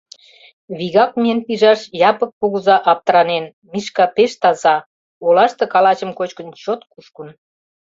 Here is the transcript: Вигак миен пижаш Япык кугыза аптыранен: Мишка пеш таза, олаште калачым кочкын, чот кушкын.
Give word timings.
Вигак 0.77 1.11
миен 1.21 1.39
пижаш 1.45 1.79
Япык 2.09 2.31
кугыза 2.39 2.75
аптыранен: 2.91 3.45
Мишка 3.71 4.05
пеш 4.15 4.31
таза, 4.41 4.75
олаште 5.25 5.63
калачым 5.73 6.11
кочкын, 6.19 6.47
чот 6.61 6.79
кушкын. 6.91 7.27